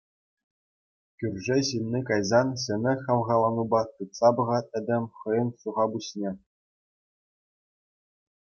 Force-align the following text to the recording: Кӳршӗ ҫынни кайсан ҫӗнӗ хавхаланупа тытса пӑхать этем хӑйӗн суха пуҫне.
Кӳршӗ 1.23 1.57
ҫынни 1.69 2.01
кайсан 2.07 2.47
ҫӗнӗ 2.61 2.93
хавхаланупа 3.03 3.81
тытса 3.93 4.29
пӑхать 4.41 4.73
этем 4.81 5.03
хӑйӗн 5.21 5.49
суха 5.61 5.85
пуҫне. 5.97 6.31